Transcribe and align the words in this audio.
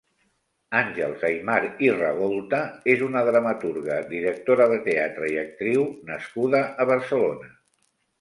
Àngels 0.77 1.23
Aymar 1.27 1.57
i 1.87 1.91
Ragolta 1.97 2.61
és 2.93 3.03
una 3.07 3.21
dramaturga, 3.27 3.97
directora 4.13 4.67
de 4.73 4.79
teatre 4.87 5.29
i 5.35 5.37
actriu 5.43 5.85
nascuda 6.09 6.63
a 6.85 6.89
Barcelona. 6.93 7.53